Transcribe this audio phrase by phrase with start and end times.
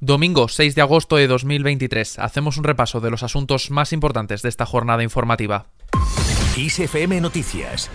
[0.00, 2.20] Domingo 6 de agosto de 2023.
[2.20, 5.66] Hacemos un repaso de los asuntos más importantes de esta jornada informativa.
[6.56, 7.90] ISFM Noticias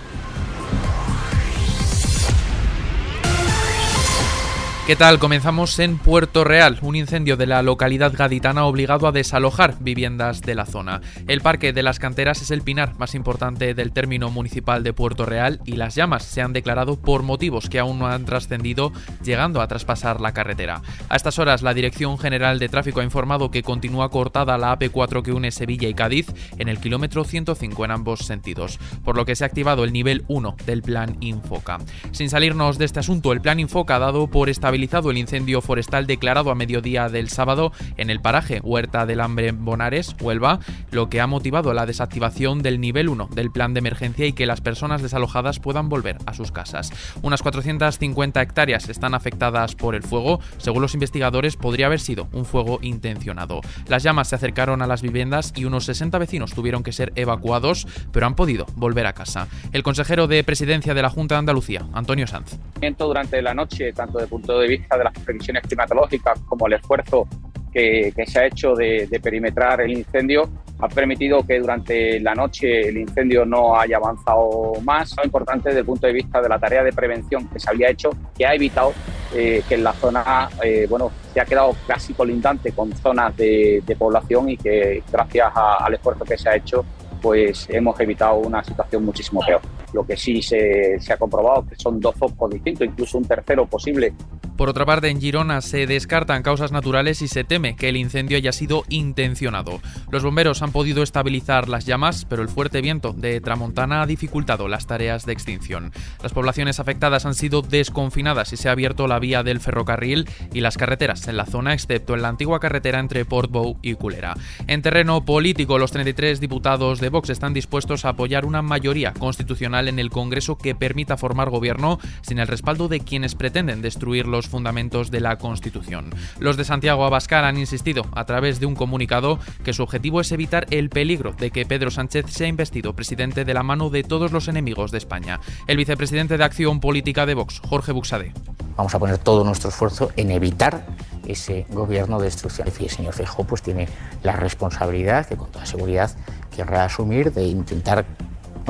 [4.86, 5.18] ¿Qué tal?
[5.18, 6.78] Comenzamos en Puerto Real.
[6.82, 11.00] Un incendio de la localidad gaditana obligado a desalojar viviendas de la zona.
[11.25, 15.25] El Parque de las Canteras es el pinar más importante del término municipal de Puerto
[15.25, 18.92] Real y las llamas se han declarado por motivos que aún no han trascendido,
[19.24, 20.82] llegando a traspasar la carretera.
[21.07, 25.24] A estas horas, la Dirección General de Tráfico ha informado que continúa cortada la AP4
[25.24, 26.28] que une Sevilla y Cádiz
[26.60, 30.25] en el kilómetro 105 en ambos sentidos, por lo que se ha activado el nivel
[30.28, 31.78] 1 del Plan Infoca.
[32.11, 36.50] Sin salirnos de este asunto, el Plan Infoca dado por esta el incendio forestal declarado
[36.50, 40.59] a mediodía del sábado en el paraje Huerta del Hambre Bonares, Huelva,
[40.91, 44.45] lo que ha motivado la desactivación del nivel 1 del plan de emergencia y que
[44.47, 46.91] las personas desalojadas puedan volver a sus casas.
[47.22, 50.39] Unas 450 hectáreas están afectadas por el fuego.
[50.58, 53.61] Según los investigadores, podría haber sido un fuego intencionado.
[53.88, 57.87] Las llamas se acercaron a las viviendas y unos 60 vecinos tuvieron que ser evacuados,
[58.11, 59.47] pero han podido volver a casa.
[59.71, 62.58] El consejero de presidencia de la Junta de Andalucía, Antonio Sanz.
[62.97, 66.73] Durante la noche, tanto de punto de de vista de las previsiones climatológicas como el
[66.73, 67.28] esfuerzo
[67.73, 72.97] que, se ha hecho de, perimetrar el incendio ha permitido que durante la noche el
[72.97, 75.16] incendio no haya avanzado más.
[75.16, 77.89] Lo importante desde el punto de vista de la tarea de prevención que se había
[77.89, 78.94] hecho, que ha evitado
[79.33, 83.81] eh, que en la zona, eh, bueno, se ha quedado casi colindante con zonas de,
[83.98, 86.83] población y que gracias al esfuerzo que se ha hecho,
[87.22, 89.61] pues hemos evitado una situación muchísimo peor.
[89.94, 93.66] Lo que sí se, se ha comprobado que son dos focos distintos, incluso un tercero
[93.66, 94.13] posible
[94.58, 98.38] por otra parte, en Girona se descartan causas naturales y se teme que el incendio
[98.38, 99.81] haya sido intencionado.
[100.11, 104.67] Los bomberos han podido estabilizar las llamas, pero el fuerte viento de Tramontana ha dificultado
[104.67, 105.91] las tareas de extinción.
[106.21, 110.61] Las poblaciones afectadas han sido desconfinadas y se ha abierto la vía del ferrocarril y
[110.61, 114.36] las carreteras en la zona, excepto en la antigua carretera entre Portbou y Culera.
[114.67, 119.83] En terreno político, los 33 diputados de Vox están dispuestos a apoyar una mayoría constitucional
[119.88, 124.48] en el Congreso que permita formar gobierno sin el respaldo de quienes pretenden destruir los
[124.48, 126.10] fundamentos de la Constitución.
[126.39, 130.32] Los de Santiago Abascal han insistido a través de un comunicado que su objetivo es
[130.32, 134.32] evitar el peligro de que Pedro Sánchez sea investido presidente de la mano de todos
[134.32, 135.40] los enemigos de España.
[135.68, 138.34] El vicepresidente de Acción Política de Vox, Jorge Buxade.
[138.76, 140.86] Vamos a poner todo nuestro esfuerzo en evitar
[141.28, 142.68] ese gobierno de destrucción.
[142.80, 143.88] Y el señor Feijóo pues tiene
[144.24, 146.12] la responsabilidad que con toda seguridad
[146.56, 148.06] querrá asumir de intentar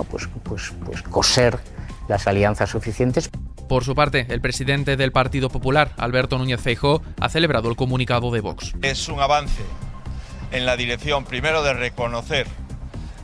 [0.01, 1.59] pues, pues, pues coser
[2.07, 3.29] las alianzas suficientes.
[3.69, 8.31] Por su parte, el presidente del Partido Popular, Alberto Núñez Feijóo, ha celebrado el comunicado
[8.31, 8.73] de Vox.
[8.81, 9.63] Es un avance
[10.51, 12.47] en la dirección, primero, de reconocer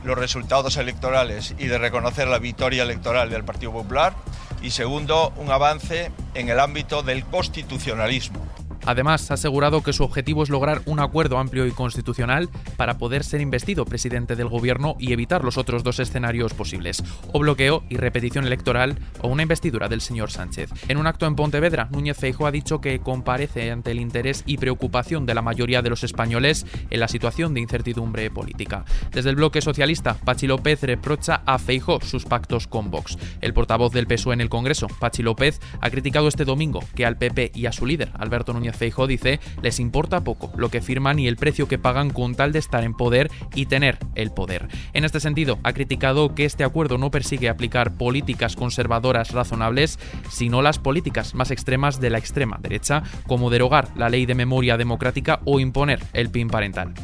[0.04, 4.14] los resultados electorales y de reconocer la victoria electoral del Partido Popular,
[4.62, 8.49] y segundo, un avance en el ámbito del constitucionalismo.
[8.86, 13.24] Además, ha asegurado que su objetivo es lograr un acuerdo amplio y constitucional para poder
[13.24, 17.02] ser investido presidente del gobierno y evitar los otros dos escenarios posibles,
[17.32, 20.70] o bloqueo y repetición electoral o una investidura del señor Sánchez.
[20.88, 24.58] En un acto en Pontevedra, Núñez Feijóo ha dicho que comparece ante el interés y
[24.58, 28.84] preocupación de la mayoría de los españoles en la situación de incertidumbre política.
[29.12, 33.18] Desde el bloque socialista, Pachi López reprocha a Feijóo sus pactos con Vox.
[33.40, 37.18] El portavoz del PSOE en el Congreso, Pachi López, ha criticado este domingo que al
[37.18, 41.18] PP y a su líder, Alberto Núñez Feijóo dice, les importa poco lo que firman
[41.18, 44.68] y el precio que pagan con tal de estar en poder y tener el poder.
[44.94, 49.98] En este sentido, ha criticado que este acuerdo no persigue aplicar políticas conservadoras razonables,
[50.30, 54.78] sino las políticas más extremas de la extrema derecha, como derogar la ley de memoria
[54.78, 56.94] democrática o imponer el PIN parental.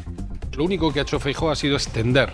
[0.53, 2.31] Lo único que ha hecho Feijóo ha sido extender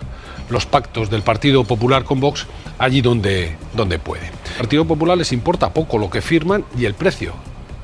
[0.48, 2.46] los pactos del Partido Popular con Vox
[2.78, 4.26] allí donde, donde puede.
[4.26, 7.34] Al Partido Popular les importa poco lo que firman y el precio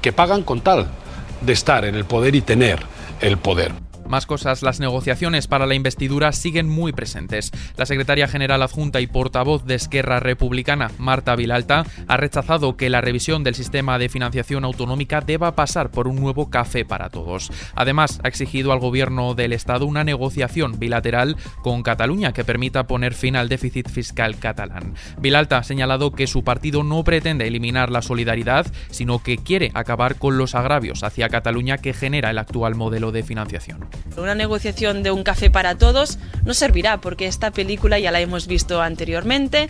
[0.00, 0.91] que pagan con tal
[1.40, 2.80] de estar en el poder y tener
[3.20, 3.72] el poder.
[4.10, 7.53] Más cosas, las negociaciones para la investidura siguen muy presentes.
[7.76, 13.00] La secretaria general adjunta y portavoz de Esquerra Republicana, Marta Vilalta, ha rechazado que la
[13.00, 17.53] revisión del sistema de financiación autonómica deba pasar por un nuevo café para todos.
[17.76, 23.15] Además, ha exigido al gobierno del Estado una negociación bilateral con Cataluña que permita poner
[23.15, 24.95] fin al déficit fiscal catalán.
[25.21, 30.16] Vilalta ha señalado que su partido no pretende eliminar la solidaridad, sino que quiere acabar
[30.16, 33.99] con los agravios hacia Cataluña que genera el actual modelo de financiación.
[34.16, 38.47] Una negociación de un café para todos no servirá porque esta película ya la hemos
[38.47, 39.68] visto anteriormente.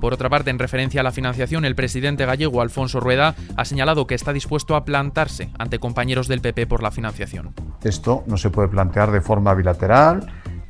[0.00, 4.08] Por otra parte, en referencia a la financiación, el presidente gallego Alfonso Rueda ha señalado
[4.08, 7.54] que está dispuesto a plantarse ante compañeros del PP por la financiación.
[7.84, 10.26] Esto no se puede plantear de forma bilateral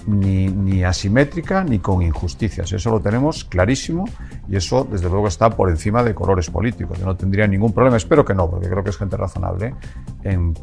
[0.06, 2.72] ni, ni, asimétrica ni con injusticias.
[2.72, 4.04] Eso lo tenemos clarísimo
[4.48, 6.98] y eso desde luego está por encima de colores políticos.
[6.98, 9.74] Yo no tendría ningún problema, espero que no, porque creo que es gente razonable,
[10.22, 10.54] en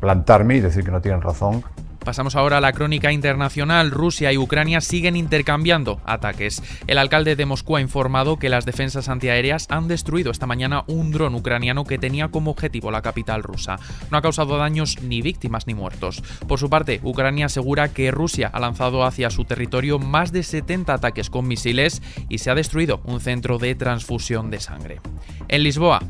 [0.00, 1.62] plantarme y decir que no tienen razón
[2.04, 3.90] Pasamos ahora a la crónica internacional.
[3.90, 6.62] Rusia y Ucrania siguen intercambiando ataques.
[6.86, 11.12] El alcalde de Moscú ha informado que las defensas antiaéreas han destruido esta mañana un
[11.12, 13.78] dron ucraniano que tenía como objetivo la capital rusa.
[14.10, 16.22] No ha causado daños ni víctimas ni muertos.
[16.46, 20.92] Por su parte, Ucrania asegura que Rusia ha lanzado hacia su territorio más de 70
[20.92, 25.00] ataques con misiles y se ha destruido un centro de transfusión de sangre.
[25.48, 26.02] En Lisboa.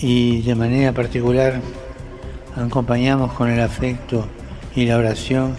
[0.00, 1.60] Y de manera particular
[2.56, 4.28] acompañamos con el afecto
[4.78, 5.56] y la oración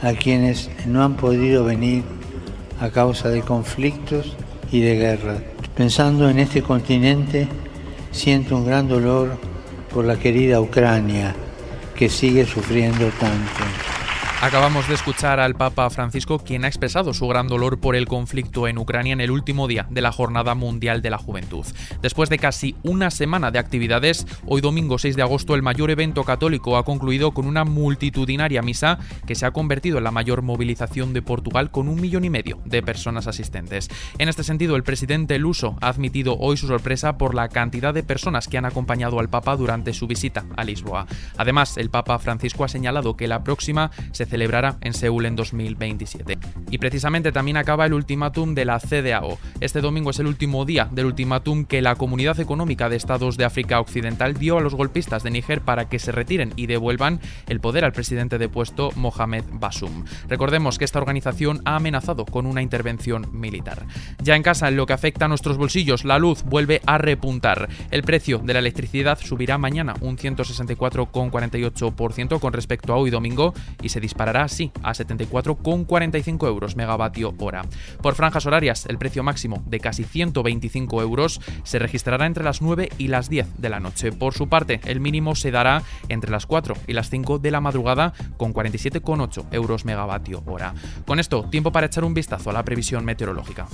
[0.00, 2.04] a quienes no han podido venir
[2.78, 4.36] a causa de conflictos
[4.70, 5.38] y de guerra.
[5.76, 7.48] Pensando en este continente,
[8.12, 9.36] siento un gran dolor
[9.92, 11.34] por la querida Ucrania,
[11.96, 13.93] que sigue sufriendo tanto.
[14.44, 18.68] Acabamos de escuchar al Papa Francisco, quien ha expresado su gran dolor por el conflicto
[18.68, 21.64] en Ucrania en el último día de la Jornada Mundial de la Juventud.
[22.02, 26.24] Después de casi una semana de actividades, hoy domingo 6 de agosto el mayor evento
[26.24, 31.14] católico ha concluido con una multitudinaria misa que se ha convertido en la mayor movilización
[31.14, 33.88] de Portugal con un millón y medio de personas asistentes.
[34.18, 38.02] En este sentido, el presidente Luso ha admitido hoy su sorpresa por la cantidad de
[38.02, 41.06] personas que han acompañado al Papa durante su visita a Lisboa.
[41.38, 46.38] Además, el Papa Francisco ha señalado que la próxima se celebrará en Seúl en 2027.
[46.68, 49.38] Y precisamente también acaba el ultimátum de la CDAO.
[49.60, 53.44] Este domingo es el último día del ultimátum que la Comunidad Económica de Estados de
[53.44, 57.60] África Occidental dio a los golpistas de Níger para que se retiren y devuelvan el
[57.60, 60.04] poder al presidente depuesto Mohamed Basum.
[60.28, 63.86] Recordemos que esta organización ha amenazado con una intervención militar.
[64.20, 67.68] Ya en casa, en lo que afecta a nuestros bolsillos, la luz vuelve a repuntar.
[67.92, 73.90] El precio de la electricidad subirá mañana un 164,48% con respecto a hoy domingo y
[73.90, 77.62] se disparará así a 74,45 euros megavatio hora.
[78.02, 82.90] Por franjas horarias, el precio máximo de casi 125 euros se registrará entre las 9
[82.98, 84.12] y las 10 de la noche.
[84.12, 87.60] Por su parte, el mínimo se dará entre las 4 y las 5 de la
[87.60, 90.74] madrugada con 47,8 euros megavatio hora.
[91.06, 93.66] Con esto, tiempo para echar un vistazo a la previsión meteorológica.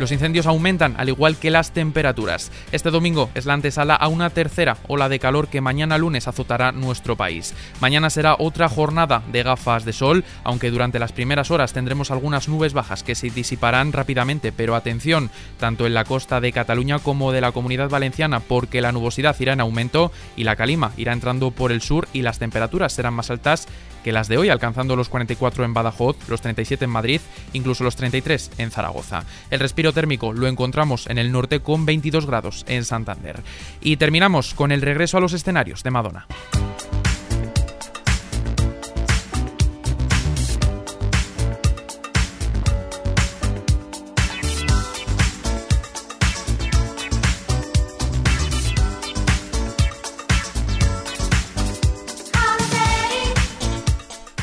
[0.00, 2.50] Los incendios aumentan, al igual que las temperaturas.
[2.72, 6.72] Este domingo es la antesala a una tercera ola de calor que mañana lunes azotará
[6.72, 7.52] nuestro país.
[7.82, 12.48] Mañana será otra jornada de gafas de sol, aunque durante las primeras horas tendremos algunas
[12.48, 17.30] nubes bajas que se disiparán rápidamente, pero atención, tanto en la costa de Cataluña como
[17.30, 21.50] de la comunidad valenciana, porque la nubosidad irá en aumento y la calima irá entrando
[21.50, 23.68] por el sur y las temperaturas serán más altas
[24.02, 27.20] que las de hoy, alcanzando los 44 en Badajoz, los 37 en Madrid,
[27.52, 29.24] incluso los 33 en Zaragoza.
[29.50, 33.40] El respiro térmico lo encontramos en el norte con 22 grados en Santander.
[33.80, 36.26] Y terminamos con el regreso a los escenarios de Madonna.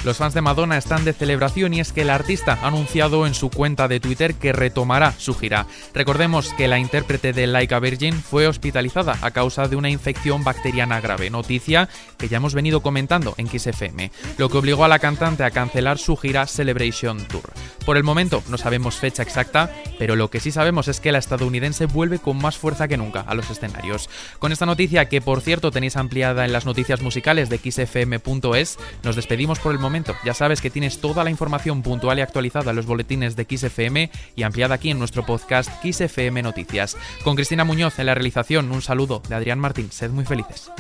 [0.08, 3.34] Los fans de Madonna están de celebración y es que el artista ha anunciado en
[3.34, 5.68] su cuenta de Twitter que retomará su gira.
[5.94, 10.46] Recordemos que la intérprete de Like a Virgin fue hospitalizada a causa de una infección
[10.46, 15.00] bacteriana grave, noticia que ya hemos venido comentando en XFM, lo que obligó a la
[15.00, 17.52] cantante a cancelar su gira Celebration Tour.
[17.86, 21.18] Por el momento no sabemos fecha exacta, pero lo que sí sabemos es que la
[21.18, 24.10] estadounidense vuelve con más fuerza que nunca a los escenarios.
[24.40, 29.18] Con esta noticia, que por cierto tenéis ampliada en las noticias musicales de xfm.es, nos
[29.18, 29.80] despedimos por el
[30.24, 34.10] ya sabes que tienes toda la información puntual y actualizada en los boletines de XFM
[34.36, 36.98] y ampliada aquí en nuestro podcast XFM Noticias.
[37.24, 39.92] Con Cristina Muñoz en la realización, un saludo de Adrián Martín.
[39.92, 40.72] Sed muy felices.